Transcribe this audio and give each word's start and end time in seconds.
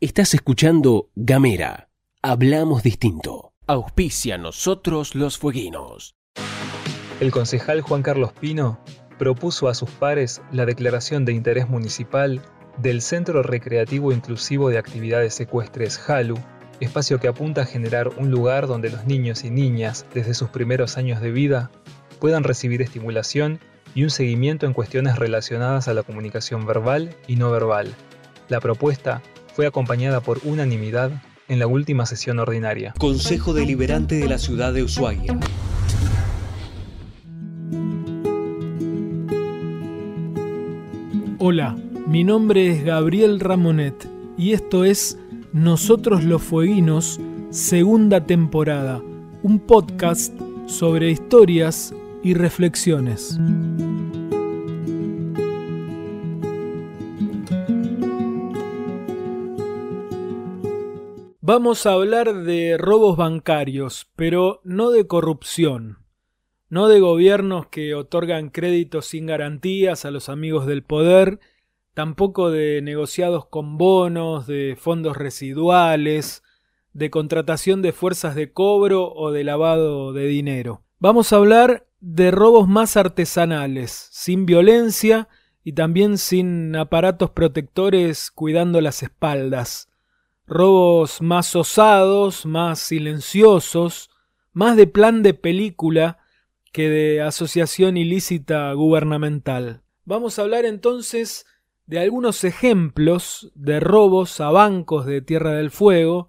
Estás 0.00 0.34
escuchando 0.34 1.10
Gamera. 1.14 1.88
Hablamos 2.22 2.82
distinto. 2.82 3.52
Auspicia 3.66 4.38
nosotros 4.38 5.14
los 5.14 5.36
fueguinos. 5.36 6.16
El 7.20 7.30
concejal 7.30 7.80
Juan 7.80 8.02
Carlos 8.02 8.32
Pino 8.32 8.78
propuso 9.18 9.68
a 9.68 9.74
sus 9.74 9.90
pares 9.90 10.40
la 10.52 10.64
declaración 10.64 11.24
de 11.24 11.32
interés 11.32 11.68
municipal 11.68 12.40
del 12.78 13.02
Centro 13.02 13.42
Recreativo 13.42 14.12
Inclusivo 14.12 14.70
de 14.70 14.78
Actividades 14.78 15.40
Ecuestres 15.40 15.98
JALU, 15.98 16.36
espacio 16.80 17.18
que 17.18 17.28
apunta 17.28 17.62
a 17.62 17.66
generar 17.66 18.08
un 18.16 18.30
lugar 18.30 18.66
donde 18.66 18.90
los 18.90 19.06
niños 19.06 19.44
y 19.44 19.50
niñas, 19.50 20.06
desde 20.14 20.34
sus 20.34 20.50
primeros 20.50 20.96
años 20.96 21.20
de 21.20 21.30
vida, 21.30 21.70
puedan 22.20 22.44
recibir 22.44 22.80
estimulación 22.80 23.60
y 23.96 24.04
un 24.04 24.10
seguimiento 24.10 24.66
en 24.66 24.74
cuestiones 24.74 25.18
relacionadas 25.18 25.88
a 25.88 25.94
la 25.94 26.02
comunicación 26.02 26.66
verbal 26.66 27.16
y 27.26 27.36
no 27.36 27.50
verbal. 27.50 27.88
La 28.50 28.60
propuesta 28.60 29.22
fue 29.54 29.66
acompañada 29.66 30.20
por 30.20 30.38
unanimidad 30.44 31.10
en 31.48 31.58
la 31.58 31.66
última 31.66 32.04
sesión 32.04 32.38
ordinaria. 32.38 32.92
Consejo 32.98 33.54
Deliberante 33.54 34.16
de 34.16 34.28
la 34.28 34.36
Ciudad 34.36 34.74
de 34.74 34.82
Ushuaia. 34.82 35.40
Hola, 41.38 41.74
mi 42.06 42.22
nombre 42.22 42.70
es 42.70 42.84
Gabriel 42.84 43.40
Ramonet 43.40 44.06
y 44.36 44.52
esto 44.52 44.84
es 44.84 45.16
Nosotros 45.54 46.22
los 46.22 46.42
Fueguinos, 46.42 47.18
segunda 47.48 48.24
temporada, 48.24 49.00
un 49.42 49.58
podcast 49.58 50.34
sobre 50.66 51.10
historias 51.10 51.94
y 52.22 52.34
reflexiones. 52.34 53.38
Vamos 61.58 61.86
a 61.86 61.92
hablar 61.92 62.44
de 62.44 62.76
robos 62.76 63.16
bancarios, 63.16 64.10
pero 64.14 64.60
no 64.62 64.90
de 64.90 65.06
corrupción, 65.06 66.04
no 66.68 66.86
de 66.86 67.00
gobiernos 67.00 67.68
que 67.68 67.94
otorgan 67.94 68.50
créditos 68.50 69.06
sin 69.06 69.24
garantías 69.24 70.04
a 70.04 70.10
los 70.10 70.28
amigos 70.28 70.66
del 70.66 70.82
poder, 70.82 71.40
tampoco 71.94 72.50
de 72.50 72.82
negociados 72.82 73.46
con 73.46 73.78
bonos, 73.78 74.46
de 74.46 74.76
fondos 74.78 75.16
residuales, 75.16 76.42
de 76.92 77.08
contratación 77.08 77.80
de 77.80 77.92
fuerzas 77.92 78.34
de 78.34 78.52
cobro 78.52 79.10
o 79.14 79.32
de 79.32 79.42
lavado 79.42 80.12
de 80.12 80.26
dinero. 80.26 80.82
Vamos 80.98 81.32
a 81.32 81.36
hablar 81.36 81.86
de 82.00 82.32
robos 82.32 82.68
más 82.68 82.98
artesanales, 82.98 84.10
sin 84.12 84.44
violencia 84.44 85.26
y 85.64 85.72
también 85.72 86.18
sin 86.18 86.76
aparatos 86.76 87.30
protectores 87.30 88.30
cuidando 88.30 88.82
las 88.82 89.02
espaldas 89.02 89.88
robos 90.46 91.20
más 91.20 91.56
osados, 91.56 92.46
más 92.46 92.78
silenciosos, 92.78 94.10
más 94.52 94.76
de 94.76 94.86
plan 94.86 95.22
de 95.22 95.34
película 95.34 96.18
que 96.72 96.88
de 96.88 97.22
asociación 97.22 97.96
ilícita 97.96 98.72
gubernamental. 98.72 99.82
Vamos 100.04 100.38
a 100.38 100.42
hablar 100.42 100.64
entonces 100.64 101.46
de 101.86 101.98
algunos 102.00 102.44
ejemplos 102.44 103.50
de 103.54 103.80
robos 103.80 104.40
a 104.40 104.50
bancos 104.50 105.06
de 105.06 105.22
Tierra 105.22 105.52
del 105.52 105.70
Fuego, 105.70 106.28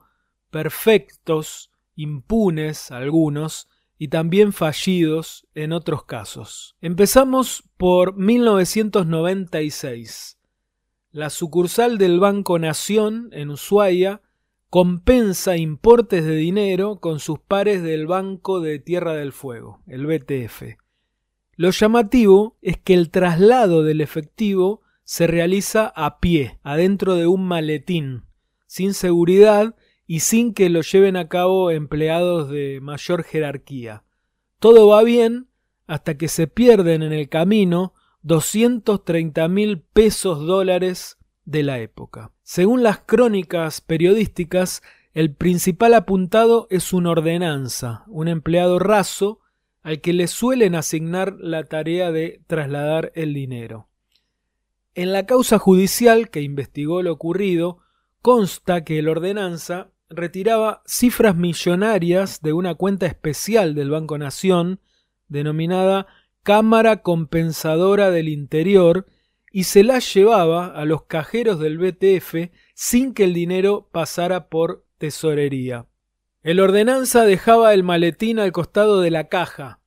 perfectos, 0.50 1.72
impunes 1.96 2.92
algunos, 2.92 3.68
y 3.98 4.08
también 4.10 4.54
fallidos 4.54 5.48
en 5.56 5.74
otros 5.74 6.06
casos. 6.06 6.76
Empezamos 6.82 7.64
por 7.78 8.16
1996 8.16 10.37
la 11.12 11.30
sucursal 11.30 11.98
del 11.98 12.20
Banco 12.20 12.60
Nación 12.60 13.30
en 13.32 13.50
Ushuaia 13.50 14.22
compensa 14.70 15.58
importes 15.58 16.26
de 16.26 16.36
dinero 16.36 17.00
con 17.00 17.20
sus 17.20 17.40
pares 17.40 17.82
del 17.82 18.08
Banco 18.08 18.60
de 18.60 18.80
Tierra 18.80 19.14
del 19.14 19.32
Fuego, 19.32 19.82
el 19.88 20.06
BTF. 20.06 20.78
Lo 21.56 21.72
llamativo 21.72 22.58
es 22.62 22.78
que 22.78 22.94
el 22.94 23.10
traslado 23.10 23.84
del 23.84 24.02
efectivo 24.02 24.82
se 25.04 25.26
realiza 25.26 25.88
a 25.96 26.20
pie, 26.20 26.60
adentro 26.64 27.16
de 27.16 27.28
un 27.28 27.48
maletín, 27.48 28.26
sin 28.68 28.94
seguridad 28.94 29.76
y 30.06 30.20
sin 30.20 30.54
que 30.54 30.70
lo 30.70 30.82
lleven 30.82 31.16
a 31.16 31.30
cabo 31.30 31.72
empleados 31.72 32.50
de 32.50 32.80
mayor 32.82 33.24
jerarquía. 33.24 34.04
Todo 34.60 34.88
va 34.88 35.04
bien 35.04 35.48
hasta 35.88 36.18
que 36.18 36.28
se 36.28 36.48
pierden 36.48 37.02
en 37.02 37.14
el 37.14 37.30
camino 37.30 37.94
230 38.22 39.48
mil 39.48 39.80
pesos 39.82 40.46
dólares 40.46 41.18
de 41.46 41.64
la 41.64 41.80
época. 41.80 42.32
Según 42.44 42.84
las 42.84 43.00
crónicas 43.00 43.82
periodísticas, 43.82 44.82
el 45.14 45.34
principal 45.34 45.94
apuntado 45.94 46.68
es 46.70 46.94
una 46.94 47.12
ordenanza, 47.12 48.04
un 48.08 48.28
empleado 48.28 48.80
raso 48.80 49.40
al 49.82 50.02
que 50.02 50.14
le 50.14 50.28
suelen 50.28 50.76
asignar 50.76 51.38
la 51.40 51.64
tarea 51.64 52.12
de 52.12 52.42
trasladar 52.48 53.12
el 53.16 53.34
dinero. 53.34 53.88
En 54.96 55.14
la 55.14 55.26
causa 55.26 55.60
judicial 55.60 56.30
que 56.30 56.42
investigó 56.42 57.02
lo 57.02 57.14
ocurrido, 57.14 57.80
consta 58.22 58.84
que 58.84 59.00
el 59.00 59.08
ordenanza 59.08 59.92
retiraba 60.10 60.82
cifras 60.86 61.36
millonarias 61.36 62.42
de 62.42 62.54
una 62.54 62.76
cuenta 62.76 63.06
especial 63.06 63.76
del 63.76 63.92
Banco 63.92 64.18
Nación, 64.18 64.80
denominada 65.28 66.08
Cámara 66.48 67.02
Compensadora 67.02 68.10
del 68.10 68.30
Interior 68.30 69.06
y 69.52 69.66
se 69.66 69.84
la 69.84 70.00
llevaba 70.00 70.68
a 70.68 70.86
los 70.86 71.04
cajeros 71.04 71.60
del 71.60 71.78
BTF 71.78 72.54
sin 72.74 73.14
que 73.14 73.26
el 73.26 73.34
dinero 73.34 73.90
pasara 73.92 74.48
por 74.48 74.86
tesorería. 74.98 75.88
El 76.44 76.62
ordenanza 76.62 77.26
dejaba 77.26 77.74
el 77.74 77.84
maletín 77.84 78.40
al 78.40 78.54
costado 78.54 79.02
de 79.02 79.12
la 79.12 79.28
caja, 79.28 79.82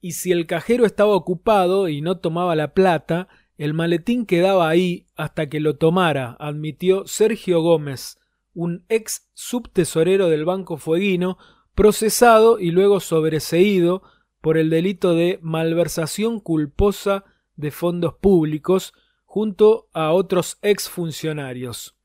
y 0.00 0.12
si 0.12 0.32
el 0.32 0.46
cajero 0.46 0.86
estaba 0.86 1.14
ocupado 1.14 1.86
y 1.86 2.00
no 2.00 2.16
tomaba 2.16 2.56
la 2.56 2.72
plata, 2.72 3.28
el 3.58 3.74
maletín 3.74 4.24
quedaba 4.24 4.70
ahí 4.70 5.04
hasta 5.16 5.50
que 5.50 5.60
lo 5.60 5.76
tomara, 5.76 6.34
admitió 6.40 7.06
Sergio 7.06 7.60
Gómez, 7.60 8.18
un 8.54 8.86
ex 8.88 9.28
subtesorero 9.34 10.30
del 10.30 10.46
Banco 10.46 10.78
Fueguino, 10.78 11.36
procesado 11.74 12.58
y 12.58 12.70
luego 12.70 13.00
sobreseído 13.00 14.02
por 14.46 14.58
el 14.58 14.70
delito 14.70 15.16
de 15.16 15.40
malversación 15.42 16.38
culposa 16.38 17.24
de 17.56 17.72
fondos 17.72 18.14
públicos 18.14 18.94
junto 19.24 19.88
a 19.92 20.12
otros 20.12 20.58
exfuncionarios. 20.62 21.96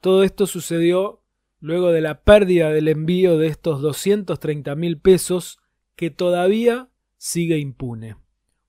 Todo 0.00 0.22
esto 0.22 0.46
sucedió 0.46 1.20
luego 1.60 1.92
de 1.92 2.00
la 2.00 2.22
pérdida 2.22 2.70
del 2.70 2.88
envío 2.88 3.36
de 3.36 3.48
estos 3.48 3.82
230 3.82 4.74
mil 4.76 4.98
pesos 4.98 5.58
que 5.94 6.08
todavía 6.08 6.88
sigue 7.18 7.58
impune. 7.58 8.16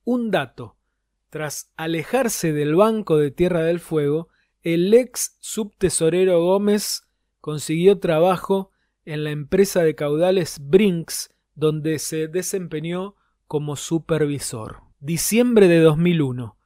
Un 0.03 0.29
dato. 0.29 0.75
Tras 1.29 1.71
alejarse 1.77 2.51
del 2.51 2.75
Banco 2.75 3.15
de 3.15 3.31
Tierra 3.31 3.63
del 3.63 3.79
Fuego, 3.79 4.27
el 4.61 4.93
ex 4.93 5.37
subtesorero 5.39 6.43
Gómez 6.43 7.07
consiguió 7.39 7.97
trabajo 7.97 8.71
en 9.05 9.23
la 9.23 9.31
empresa 9.31 9.83
de 9.83 9.95
caudales 9.95 10.59
Brinks 10.61 11.29
donde 11.55 11.99
se 11.99 12.27
desempeñó 12.27 13.15
como 13.47 13.75
supervisor. 13.75 14.81
Diciembre 14.99 15.67
de 15.67 15.79
2001. 15.79 16.57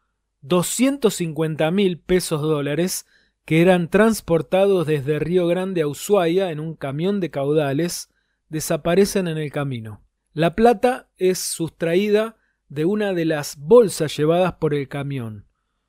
250 0.41 1.71
mil 1.71 1.99
pesos 1.99 2.41
dólares 2.41 3.05
que 3.45 3.61
eran 3.61 3.89
transportados 3.89 4.85
desde 4.85 5.19
Río 5.19 5.47
Grande 5.47 5.81
a 5.81 5.87
Ushuaia 5.87 6.51
en 6.51 6.59
un 6.59 6.75
camión 6.75 7.19
de 7.19 7.31
caudales 7.31 8.09
desaparecen 8.49 9.27
en 9.27 9.37
el 9.37 9.51
camino. 9.51 10.01
La 10.33 10.55
plata 10.55 11.09
es 11.17 11.39
sustraída 11.39 12.37
de 12.67 12.85
una 12.85 13.13
de 13.13 13.25
las 13.25 13.57
bolsas 13.57 14.15
llevadas 14.15 14.53
por 14.53 14.73
el 14.73 14.87
camión. 14.87 15.45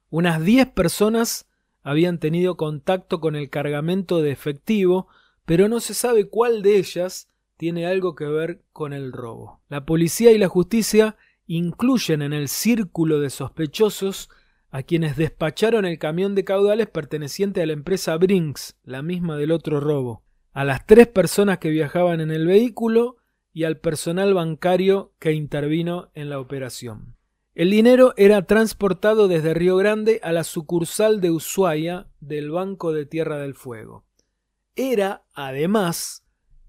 Unas 0.08 0.42
10 0.42 0.68
personas 0.68 1.46
habían 1.82 2.18
tenido 2.18 2.56
contacto 2.56 3.20
con 3.20 3.36
el 3.36 3.50
cargamento 3.50 4.22
de 4.22 4.30
efectivo, 4.30 5.08
pero 5.44 5.68
no 5.68 5.80
se 5.80 5.94
sabe 5.94 6.28
cuál 6.28 6.62
de 6.62 6.76
ellas 6.78 7.28
tiene 7.60 7.86
algo 7.86 8.14
que 8.14 8.24
ver 8.24 8.62
con 8.72 8.94
el 8.94 9.12
robo. 9.12 9.60
La 9.68 9.84
policía 9.84 10.32
y 10.32 10.38
la 10.38 10.48
justicia 10.48 11.18
incluyen 11.46 12.22
en 12.22 12.32
el 12.32 12.48
círculo 12.48 13.20
de 13.20 13.28
sospechosos 13.28 14.30
a 14.70 14.82
quienes 14.82 15.18
despacharon 15.18 15.84
el 15.84 15.98
camión 15.98 16.34
de 16.34 16.44
caudales 16.44 16.88
perteneciente 16.88 17.60
a 17.60 17.66
la 17.66 17.74
empresa 17.74 18.16
Brinks, 18.16 18.78
la 18.82 19.02
misma 19.02 19.36
del 19.36 19.52
otro 19.52 19.78
robo, 19.78 20.22
a 20.54 20.64
las 20.64 20.86
tres 20.86 21.06
personas 21.08 21.58
que 21.58 21.68
viajaban 21.68 22.22
en 22.22 22.30
el 22.30 22.46
vehículo 22.46 23.18
y 23.52 23.64
al 23.64 23.76
personal 23.76 24.32
bancario 24.32 25.12
que 25.18 25.32
intervino 25.32 26.08
en 26.14 26.30
la 26.30 26.40
operación. 26.40 27.14
El 27.54 27.70
dinero 27.70 28.14
era 28.16 28.46
transportado 28.46 29.28
desde 29.28 29.52
Río 29.52 29.76
Grande 29.76 30.18
a 30.22 30.32
la 30.32 30.44
sucursal 30.44 31.20
de 31.20 31.30
Ushuaia 31.30 32.06
del 32.20 32.50
Banco 32.52 32.94
de 32.94 33.04
Tierra 33.04 33.36
del 33.36 33.52
Fuego. 33.52 34.06
Era, 34.76 35.24
además, 35.34 36.19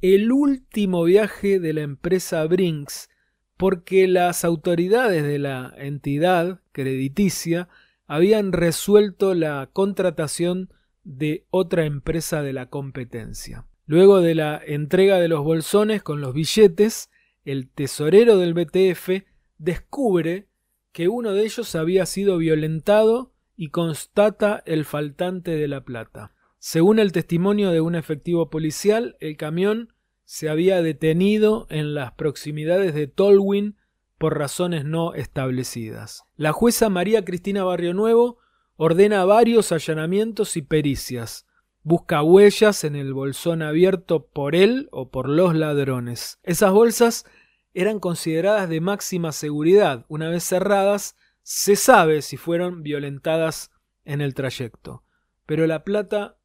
el 0.02 0.32
último 0.32 1.04
viaje 1.04 1.60
de 1.60 1.74
la 1.74 1.82
empresa 1.82 2.44
Brinks 2.46 3.10
porque 3.58 4.08
las 4.08 4.44
autoridades 4.44 5.24
de 5.24 5.38
la 5.38 5.72
entidad 5.78 6.62
crediticia 6.72 7.70
habían 8.08 8.52
resuelto 8.54 9.36
la 9.36 9.70
contratación 9.72 10.74
de 11.04 11.46
otra 11.52 11.86
empresa 11.86 12.42
de 12.42 12.54
la 12.54 12.70
competencia. 12.70 13.68
Luego 13.86 14.22
de 14.22 14.34
la 14.34 14.60
entrega 14.66 15.20
de 15.20 15.28
los 15.28 15.44
bolsones 15.44 16.02
con 16.02 16.22
los 16.22 16.34
billetes, 16.34 17.12
el 17.46 17.70
tesorero 17.70 18.38
del 18.38 18.56
BTF 18.56 19.26
descubre 19.60 20.48
que 20.92 21.08
uno 21.08 21.34
de 21.34 21.44
ellos 21.44 21.76
había 21.76 22.08
sido 22.08 22.38
violentado 22.38 23.32
y 23.56 23.70
constata 23.70 24.64
el 24.66 24.86
faltante 24.86 25.52
de 25.52 25.68
la 25.68 25.84
plata. 25.84 26.34
Según 26.64 27.00
el 27.00 27.12
testimonio 27.12 27.72
de 27.72 27.82
un 27.82 27.96
efectivo 27.96 28.52
policial, 28.52 29.18
el 29.20 29.36
camión 29.36 29.96
se 30.26 30.48
había 30.48 30.84
detenido 30.84 31.66
en 31.72 31.96
las 31.96 32.12
proximidades 32.12 32.94
de 32.94 33.08
Tolwyn 33.08 33.78
por 34.20 34.38
razones 34.38 34.86
no 34.86 35.16
establecidas. 35.16 36.24
La 36.36 36.52
jueza 36.52 36.90
María 36.90 37.26
Cristina 37.26 37.64
Barrio 37.64 37.96
Nuevo 37.96 38.38
ordena 38.76 39.26
varios 39.26 39.72
allanamientos 39.72 40.56
y 40.56 40.62
pericias. 40.62 41.48
Busca 41.82 42.22
huellas 42.22 42.84
en 42.84 42.96
el 42.96 43.16
bolsón 43.16 43.64
abierto 43.64 44.28
por 44.28 44.56
él 44.56 44.88
o 44.92 45.10
por 45.10 45.30
los 45.30 45.56
ladrones. 45.56 46.38
Esas 46.44 46.72
bolsas 46.72 47.26
eran 47.74 48.00
consideradas 48.00 48.70
de 48.70 48.82
máxima 48.82 49.32
seguridad. 49.32 50.06
Una 50.10 50.30
vez 50.30 50.44
cerradas, 50.44 51.16
se 51.42 51.76
sabe 51.76 52.22
si 52.22 52.38
fueron 52.38 52.84
violentadas 52.84 53.72
en 54.06 54.22
el 54.22 54.36
trayecto. 54.36 55.04
Pero 55.48 55.66
la 55.66 55.84
plata 55.84 56.38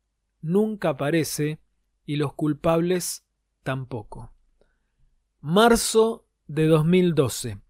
nunca 0.47 0.91
aparece 0.91 1.61
y 2.05 2.17
los 2.17 2.35
culpables 2.35 3.27
tampoco. 3.63 4.33
Marzo 5.41 6.27
de 6.47 6.67
2012. 6.67 7.61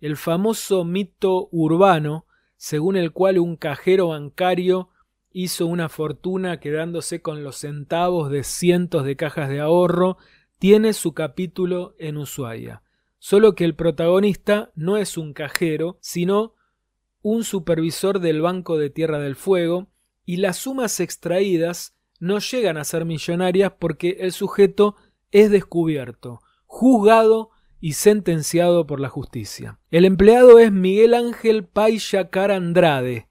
El 0.00 0.16
famoso 0.16 0.84
mito 0.84 1.48
urbano 1.52 2.26
según 2.58 2.96
el 2.96 3.12
cual 3.12 3.38
un 3.38 3.56
cajero 3.56 4.08
bancario 4.08 4.90
hizo 5.30 5.66
una 5.66 5.88
fortuna 5.88 6.58
quedándose 6.58 7.22
con 7.22 7.44
los 7.44 7.56
centavos 7.56 8.30
de 8.30 8.42
cientos 8.42 9.04
de 9.04 9.16
cajas 9.16 9.48
de 9.48 9.60
ahorro, 9.60 10.18
tiene 10.58 10.92
su 10.92 11.14
capítulo 11.14 11.94
en 11.98 12.16
Ushuaia. 12.16 12.82
Solo 13.20 13.54
que 13.54 13.64
el 13.64 13.76
protagonista 13.76 14.72
no 14.74 14.96
es 14.96 15.16
un 15.16 15.32
cajero, 15.32 15.98
sino 16.00 16.54
un 17.22 17.44
supervisor 17.44 18.18
del 18.18 18.42
Banco 18.42 18.76
de 18.76 18.90
Tierra 18.90 19.20
del 19.20 19.36
Fuego, 19.36 19.88
y 20.24 20.38
las 20.38 20.58
sumas 20.58 20.98
extraídas 20.98 21.96
no 22.18 22.38
llegan 22.38 22.76
a 22.76 22.84
ser 22.84 23.04
millonarias 23.04 23.72
porque 23.78 24.18
el 24.20 24.32
sujeto 24.32 24.96
es 25.30 25.50
descubierto, 25.50 26.40
juzgado 26.66 27.50
y 27.80 27.92
sentenciado 27.92 28.86
por 28.86 29.00
la 29.00 29.08
justicia. 29.08 29.78
El 29.90 30.04
empleado 30.04 30.58
es 30.58 30.72
Miguel 30.72 31.14
Ángel 31.14 31.64
Paiyacar 31.64 32.50
Andrade. 32.50 33.28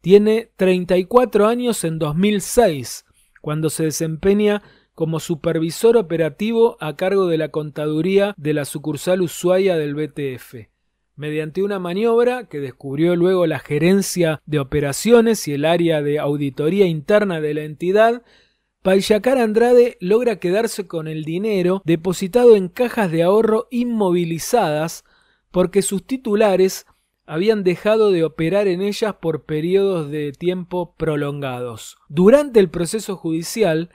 Tiene 0.00 0.52
34 0.56 1.46
años 1.46 1.82
en 1.84 1.98
2006, 1.98 3.04
cuando 3.40 3.70
se 3.70 3.84
desempeña 3.84 4.62
como 4.94 5.20
supervisor 5.20 5.96
operativo 5.96 6.76
a 6.80 6.96
cargo 6.96 7.26
de 7.26 7.38
la 7.38 7.50
contaduría 7.50 8.34
de 8.36 8.54
la 8.54 8.64
sucursal 8.64 9.22
Ushuaia 9.22 9.76
del 9.76 9.94
BTF. 9.94 10.68
Mediante 11.18 11.64
una 11.64 11.80
maniobra 11.80 12.44
que 12.44 12.60
descubrió 12.60 13.16
luego 13.16 13.44
la 13.48 13.58
gerencia 13.58 14.40
de 14.46 14.60
operaciones 14.60 15.48
y 15.48 15.52
el 15.52 15.64
área 15.64 16.00
de 16.00 16.20
auditoría 16.20 16.86
interna 16.86 17.40
de 17.40 17.54
la 17.54 17.62
entidad, 17.64 18.22
Payacar 18.82 19.36
Andrade 19.38 19.96
logra 20.00 20.38
quedarse 20.38 20.86
con 20.86 21.08
el 21.08 21.24
dinero 21.24 21.82
depositado 21.84 22.54
en 22.54 22.68
cajas 22.68 23.10
de 23.10 23.24
ahorro 23.24 23.66
inmovilizadas 23.72 25.02
porque 25.50 25.82
sus 25.82 26.06
titulares 26.06 26.86
habían 27.26 27.64
dejado 27.64 28.12
de 28.12 28.22
operar 28.22 28.68
en 28.68 28.80
ellas 28.80 29.16
por 29.20 29.44
periodos 29.44 30.12
de 30.12 30.30
tiempo 30.30 30.94
prolongados. 30.96 31.98
Durante 32.08 32.60
el 32.60 32.70
proceso 32.70 33.16
judicial, 33.16 33.90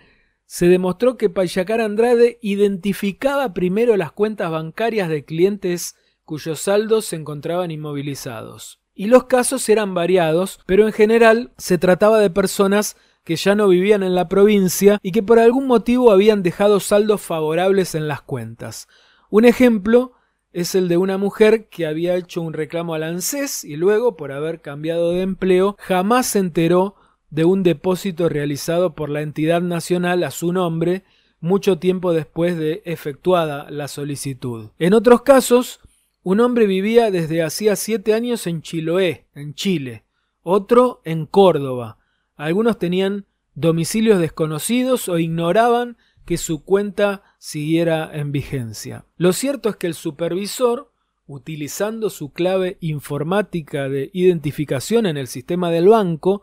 se 0.45 0.67
demostró 0.67 1.15
que 1.15 1.29
Payacar 1.29 1.79
Andrade 1.79 2.37
identificaba 2.41 3.53
primero 3.53 3.95
las 3.95 4.11
cuentas 4.11 4.51
bancarias 4.51 5.07
de 5.07 5.23
clientes 5.23 5.95
cuyos 6.25 6.61
saldos 6.61 7.05
se 7.05 7.15
encontraban 7.15 7.71
inmovilizados. 7.71 8.79
Y 8.95 9.07
los 9.07 9.25
casos 9.25 9.67
eran 9.69 9.93
variados, 9.93 10.59
pero 10.65 10.85
en 10.85 10.93
general 10.93 11.51
se 11.57 11.77
trataba 11.77 12.19
de 12.19 12.29
personas 12.29 12.95
que 13.23 13.35
ya 13.35 13.55
no 13.55 13.67
vivían 13.67 14.03
en 14.03 14.15
la 14.15 14.27
provincia 14.27 14.99
y 15.01 15.11
que 15.11 15.23
por 15.23 15.39
algún 15.39 15.65
motivo 15.65 16.11
habían 16.11 16.43
dejado 16.43 16.79
saldos 16.79 17.21
favorables 17.21 17.95
en 17.95 18.07
las 18.07 18.21
cuentas. 18.21 18.87
Un 19.29 19.45
ejemplo 19.45 20.13
es 20.51 20.75
el 20.75 20.87
de 20.87 20.97
una 20.97 21.17
mujer 21.17 21.67
que 21.69 21.87
había 21.87 22.15
hecho 22.15 22.41
un 22.41 22.53
reclamo 22.53 22.93
al 22.93 23.03
ANSES 23.03 23.63
y 23.63 23.75
luego, 23.75 24.15
por 24.15 24.31
haber 24.31 24.61
cambiado 24.61 25.11
de 25.11 25.21
empleo, 25.21 25.75
jamás 25.79 26.27
se 26.27 26.39
enteró 26.39 26.95
de 27.31 27.45
un 27.45 27.63
depósito 27.63 28.29
realizado 28.29 28.93
por 28.93 29.09
la 29.09 29.21
entidad 29.21 29.61
nacional 29.61 30.23
a 30.23 30.29
su 30.29 30.53
nombre 30.53 31.03
mucho 31.39 31.79
tiempo 31.79 32.13
después 32.13 32.57
de 32.57 32.83
efectuada 32.85 33.69
la 33.69 33.87
solicitud. 33.87 34.69
En 34.77 34.93
otros 34.93 35.23
casos, 35.23 35.81
un 36.23 36.39
hombre 36.39 36.65
vivía 36.65 37.11
desde 37.11 37.43
hacía 37.43 37.75
siete 37.75 38.13
años 38.13 38.47
en 38.47 38.61
Chiloé, 38.61 39.27
en 39.35 39.53
Chile, 39.53 40.05
otro 40.41 41.01
en 41.03 41.25
Córdoba, 41.25 41.97
algunos 42.35 42.79
tenían 42.79 43.25
domicilios 43.55 44.19
desconocidos 44.19 45.07
o 45.09 45.19
ignoraban 45.19 45.97
que 46.25 46.37
su 46.37 46.63
cuenta 46.63 47.23
siguiera 47.37 48.09
en 48.13 48.31
vigencia. 48.31 49.05
Lo 49.17 49.33
cierto 49.33 49.69
es 49.69 49.75
que 49.75 49.87
el 49.87 49.93
supervisor, 49.93 50.91
utilizando 51.27 52.09
su 52.09 52.31
clave 52.31 52.77
informática 52.79 53.89
de 53.89 54.09
identificación 54.13 55.05
en 55.05 55.17
el 55.17 55.27
sistema 55.27 55.69
del 55.69 55.89
banco, 55.89 56.41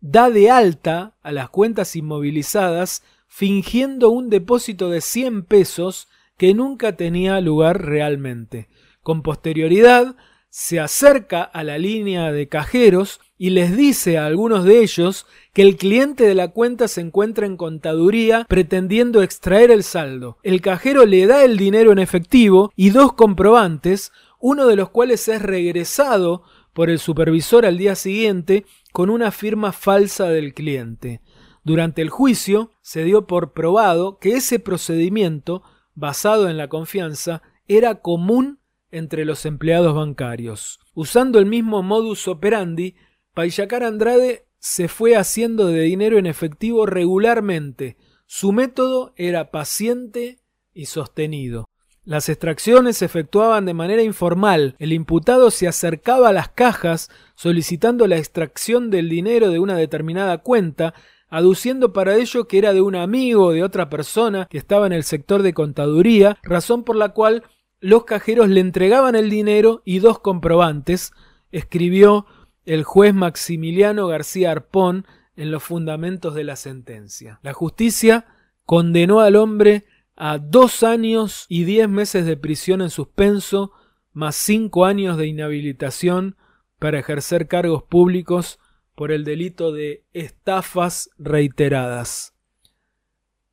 da 0.00 0.28
de 0.28 0.50
alta 0.50 1.16
a 1.22 1.32
las 1.32 1.48
cuentas 1.48 1.96
inmovilizadas 1.96 3.02
fingiendo 3.26 4.10
un 4.10 4.28
depósito 4.28 4.90
de 4.90 5.00
100 5.00 5.44
pesos 5.44 6.08
que 6.36 6.52
nunca 6.52 6.96
tenía 6.96 7.40
lugar 7.40 7.84
realmente. 7.84 8.68
Con 9.04 9.22
posterioridad, 9.22 10.16
se 10.48 10.80
acerca 10.80 11.42
a 11.42 11.62
la 11.62 11.78
línea 11.78 12.32
de 12.32 12.48
cajeros 12.48 13.20
y 13.36 13.50
les 13.50 13.76
dice 13.76 14.16
a 14.16 14.24
algunos 14.24 14.64
de 14.64 14.80
ellos 14.82 15.26
que 15.52 15.60
el 15.60 15.76
cliente 15.76 16.24
de 16.24 16.34
la 16.34 16.52
cuenta 16.52 16.88
se 16.88 17.02
encuentra 17.02 17.44
en 17.44 17.58
contaduría 17.58 18.46
pretendiendo 18.48 19.22
extraer 19.22 19.70
el 19.70 19.82
saldo. 19.82 20.38
El 20.42 20.62
cajero 20.62 21.04
le 21.04 21.26
da 21.26 21.44
el 21.44 21.58
dinero 21.58 21.92
en 21.92 21.98
efectivo 21.98 22.72
y 22.76 22.90
dos 22.90 23.12
comprobantes, 23.12 24.10
uno 24.40 24.66
de 24.66 24.76
los 24.76 24.88
cuales 24.88 25.28
es 25.28 25.42
regresado 25.42 26.44
por 26.72 26.88
el 26.88 26.98
supervisor 26.98 27.66
al 27.66 27.76
día 27.76 27.94
siguiente 27.94 28.64
con 28.90 29.10
una 29.10 29.32
firma 29.32 29.72
falsa 29.72 30.30
del 30.30 30.54
cliente. 30.54 31.20
Durante 31.62 32.00
el 32.00 32.08
juicio 32.08 32.70
se 32.80 33.04
dio 33.04 33.26
por 33.26 33.52
probado 33.52 34.18
que 34.18 34.34
ese 34.34 34.60
procedimiento, 34.60 35.62
basado 35.94 36.48
en 36.48 36.56
la 36.56 36.68
confianza, 36.68 37.42
era 37.68 37.96
común 37.96 38.60
entre 38.94 39.24
los 39.24 39.44
empleados 39.44 39.94
bancarios. 39.94 40.78
Usando 40.94 41.38
el 41.38 41.46
mismo 41.46 41.82
modus 41.82 42.28
operandi, 42.28 42.94
Payacar 43.34 43.82
Andrade 43.82 44.46
se 44.58 44.86
fue 44.88 45.16
haciendo 45.16 45.66
de 45.66 45.80
dinero 45.80 46.16
en 46.16 46.26
efectivo 46.26 46.86
regularmente. 46.86 47.96
Su 48.26 48.52
método 48.52 49.12
era 49.16 49.50
paciente 49.50 50.38
y 50.72 50.86
sostenido. 50.86 51.68
Las 52.04 52.28
extracciones 52.28 52.98
se 52.98 53.06
efectuaban 53.06 53.64
de 53.66 53.74
manera 53.74 54.02
informal. 54.02 54.76
El 54.78 54.92
imputado 54.92 55.50
se 55.50 55.66
acercaba 55.66 56.28
a 56.28 56.32
las 56.32 56.50
cajas 56.50 57.10
solicitando 57.34 58.06
la 58.06 58.16
extracción 58.16 58.90
del 58.90 59.08
dinero 59.08 59.50
de 59.50 59.58
una 59.58 59.76
determinada 59.76 60.38
cuenta, 60.38 60.94
aduciendo 61.28 61.92
para 61.92 62.14
ello 62.14 62.46
que 62.46 62.58
era 62.58 62.72
de 62.72 62.80
un 62.80 62.94
amigo 62.94 63.46
o 63.46 63.52
de 63.52 63.64
otra 63.64 63.90
persona 63.90 64.46
que 64.48 64.58
estaba 64.58 64.86
en 64.86 64.92
el 64.92 65.02
sector 65.02 65.42
de 65.42 65.52
contaduría, 65.52 66.38
razón 66.42 66.84
por 66.84 66.94
la 66.94 67.08
cual 67.08 67.42
los 67.84 68.04
cajeros 68.06 68.48
le 68.48 68.60
entregaban 68.60 69.14
el 69.14 69.28
dinero 69.28 69.82
y 69.84 69.98
dos 69.98 70.18
comprobantes, 70.18 71.12
escribió 71.52 72.24
el 72.64 72.82
juez 72.82 73.12
Maximiliano 73.12 74.06
García 74.06 74.52
Arpón 74.52 75.06
en 75.36 75.50
los 75.50 75.62
fundamentos 75.62 76.34
de 76.34 76.44
la 76.44 76.56
sentencia. 76.56 77.40
La 77.42 77.52
justicia 77.52 78.24
condenó 78.64 79.20
al 79.20 79.36
hombre 79.36 79.84
a 80.16 80.38
dos 80.38 80.82
años 80.82 81.44
y 81.50 81.64
diez 81.64 81.86
meses 81.86 82.24
de 82.24 82.38
prisión 82.38 82.80
en 82.80 82.88
suspenso, 82.88 83.72
más 84.14 84.34
cinco 84.34 84.86
años 84.86 85.18
de 85.18 85.26
inhabilitación 85.26 86.38
para 86.78 87.00
ejercer 87.00 87.48
cargos 87.48 87.82
públicos 87.82 88.58
por 88.94 89.12
el 89.12 89.24
delito 89.24 89.72
de 89.72 90.06
estafas 90.14 91.10
reiteradas. 91.18 92.34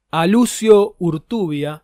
A 0.09 0.25
Lucio 0.25 0.95
Urtubia, 0.99 1.83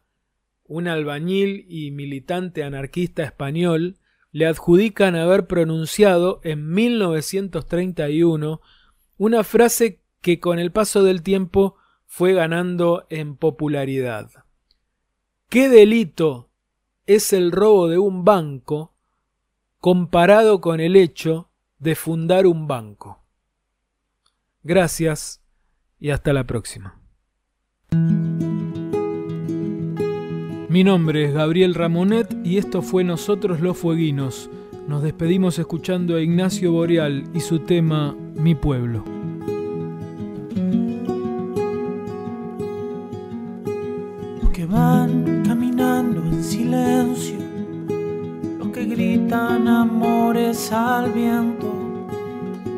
un 0.67 0.87
albañil 0.87 1.65
y 1.69 1.91
militante 1.91 2.63
anarquista 2.63 3.23
español, 3.23 3.97
le 4.31 4.45
adjudican 4.45 5.15
haber 5.15 5.47
pronunciado 5.47 6.41
en 6.43 6.69
1931 6.71 8.61
una 9.17 9.43
frase 9.43 10.01
que 10.21 10.39
con 10.39 10.59
el 10.59 10.71
paso 10.71 11.03
del 11.03 11.23
tiempo 11.23 11.75
fue 12.05 12.33
ganando 12.33 13.05
en 13.09 13.35
popularidad. 13.35 14.29
¿Qué 15.49 15.69
delito 15.69 16.49
es 17.05 17.31
el 17.33 17.51
robo 17.51 17.87
de 17.87 17.97
un 17.97 18.25
banco 18.25 18.93
comparado 19.79 20.59
con 20.61 20.79
el 20.79 20.95
hecho 20.95 21.49
de 21.79 21.95
fundar 21.95 22.45
un 22.45 22.67
banco. 22.67 23.23
Gracias 24.63 25.41
y 25.99 26.09
hasta 26.09 26.33
la 26.33 26.43
próxima. 26.45 26.99
Mi 30.69 30.83
nombre 30.83 31.23
es 31.23 31.33
Gabriel 31.33 31.73
Ramonet 31.73 32.35
y 32.43 32.57
esto 32.57 32.81
fue 32.81 33.05
Nosotros 33.05 33.61
los 33.61 33.77
Fueguinos. 33.77 34.49
Nos 34.85 35.01
despedimos 35.01 35.57
escuchando 35.59 36.17
a 36.17 36.21
Ignacio 36.21 36.73
Boreal 36.73 37.23
y 37.33 37.39
su 37.39 37.59
tema 37.59 38.13
Mi 38.35 38.53
pueblo. 38.53 39.05
Los 44.41 44.51
que 44.51 44.65
van 44.65 45.43
caminando 45.47 46.21
en 46.21 46.43
silencio, 46.43 47.37
los 48.59 48.67
que 48.67 48.83
gritan 48.87 49.69
amores 49.69 50.69
al 50.73 51.13
viento, 51.13 51.73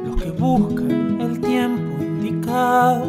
los 0.06 0.22
que 0.22 0.30
buscan 0.30 1.22
el 1.22 1.40
tiempo 1.42 2.04
indicado, 2.04 3.08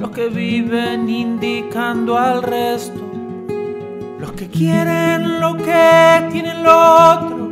los 0.00 0.10
que 0.10 0.28
viven 0.28 1.08
indicando 1.08 2.18
al 2.18 2.42
resto, 2.42 3.11
que 4.42 4.48
quieren 4.48 5.38
lo 5.38 5.56
que 5.56 6.28
tienen 6.32 6.56
el 6.56 6.66
otro 6.66 7.48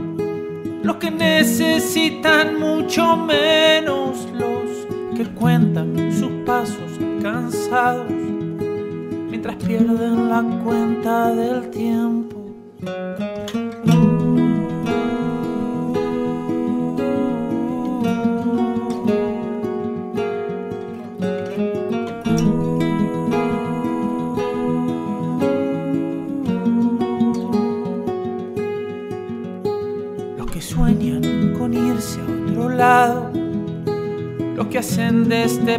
los 0.83 0.97
que 0.97 1.09
necesitan 1.09 2.59
mucho 2.59 3.17
menos, 3.17 4.27
los 4.33 5.17
que 5.17 5.25
cuentan 5.37 6.11
sus 6.13 6.33
pasos 6.45 6.91
cansados 7.23 8.11
mientras 9.29 9.55
pierden 9.57 10.31
la 10.31 10.43
cuenta 10.65 11.33
del 11.33 11.71
tiempo. 11.71 12.57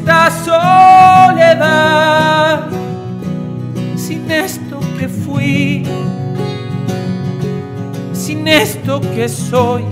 esta 0.00 0.30
soledad, 1.50 2.68
sin 3.96 4.30
esto 4.30 4.80
que 4.98 5.08
fui, 5.08 5.86
sin 8.12 8.48
esto 8.48 9.00
que 9.00 9.28
soy, 9.28 9.84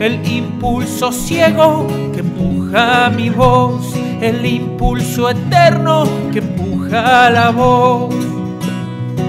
el 0.00 0.26
impulso 0.28 1.10
ciego 1.12 1.86
que 2.12 2.20
empuja 2.20 3.08
mi 3.10 3.30
voz, 3.30 3.94
el 4.20 4.44
impulso 4.44 5.30
eterno 5.30 6.04
que 6.30 6.40
empuja 6.40 7.30
la 7.30 7.50
voz. 7.50 8.14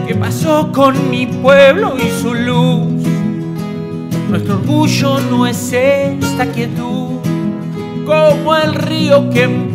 ¿Qué 0.05 0.15
pasó 0.15 0.69
con 0.73 1.09
mi 1.09 1.27
pueblo 1.27 1.95
y 1.97 2.09
su 2.21 2.33
luz? 2.33 3.05
Nuestro 4.29 4.55
orgullo 4.55 5.19
no 5.31 5.47
es 5.47 5.71
esta 5.71 6.45
quietud, 6.47 7.21
como 8.05 8.55
el 8.55 8.73
río 8.75 9.29
que 9.29 9.74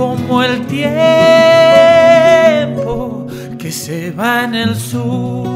como 0.00 0.42
el 0.42 0.66
tiempo 0.66 0.86
que 3.58 3.70
se 3.70 4.12
va 4.12 4.44
en 4.44 4.54
el 4.54 4.74
sur. 4.74 5.46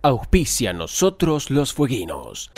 Auspicia 0.00 0.72
nosotros 0.72 1.50
los 1.50 1.74
fueguinos. 1.74 2.50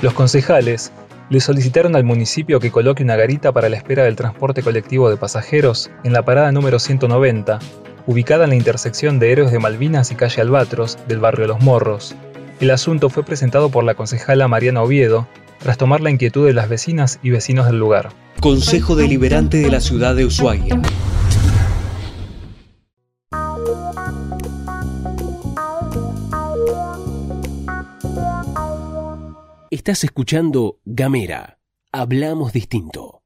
Los 0.00 0.14
concejales 0.14 0.92
le 1.30 1.40
solicitaron 1.40 1.96
al 1.96 2.04
municipio 2.04 2.60
que 2.60 2.70
coloque 2.70 3.02
una 3.02 3.16
garita 3.16 3.50
para 3.50 3.68
la 3.68 3.76
espera 3.76 4.04
del 4.04 4.14
transporte 4.14 4.62
colectivo 4.62 5.10
de 5.10 5.16
pasajeros 5.16 5.90
en 6.04 6.12
la 6.12 6.24
parada 6.24 6.52
número 6.52 6.78
190 6.78 7.58
ubicada 8.06 8.44
en 8.44 8.50
la 8.50 8.56
intersección 8.56 9.18
de 9.18 9.32
Héroes 9.32 9.50
de 9.50 9.58
Malvinas 9.58 10.12
y 10.12 10.14
calle 10.14 10.42
Albatros 10.42 10.96
del 11.08 11.18
barrio 11.18 11.48
Los 11.48 11.60
Morros. 11.60 12.14
El 12.62 12.70
asunto 12.70 13.10
fue 13.10 13.24
presentado 13.24 13.70
por 13.70 13.82
la 13.82 13.96
concejala 13.96 14.46
Mariana 14.46 14.84
Oviedo, 14.84 15.26
tras 15.58 15.78
tomar 15.78 16.00
la 16.00 16.12
inquietud 16.12 16.46
de 16.46 16.52
las 16.52 16.68
vecinas 16.68 17.18
y 17.20 17.30
vecinos 17.30 17.66
del 17.66 17.80
lugar. 17.80 18.10
Consejo 18.38 18.94
Deliberante 18.94 19.56
de 19.56 19.68
la 19.68 19.80
Ciudad 19.80 20.14
de 20.14 20.26
Ushuaia. 20.26 20.80
Estás 29.72 30.04
escuchando 30.04 30.78
Gamera. 30.84 31.58
Hablamos 31.90 32.52
distinto. 32.52 33.21